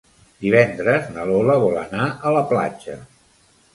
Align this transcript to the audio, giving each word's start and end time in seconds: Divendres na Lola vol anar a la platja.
Divendres 0.45 1.11
na 1.17 1.27
Lola 1.31 1.57
vol 1.65 1.77
anar 1.83 2.07
a 2.09 2.33
la 2.39 2.43
platja. 2.55 2.97